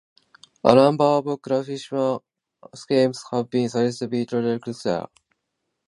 A 0.63 0.73
number 0.73 1.03
of 1.03 1.39
classification 1.43 2.21
schemes 2.73 3.23
have 3.31 3.47
been 3.51 3.69
suggested 3.69 4.09
for 4.09 4.35
semantic 4.41 4.75
change. 4.75 5.07